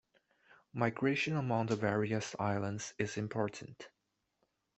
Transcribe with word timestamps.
Migration 0.73 1.35
among 1.35 1.67
the 1.67 1.75
various 1.75 2.35
islands 2.39 2.95
is 2.97 3.17
important. 3.17 3.87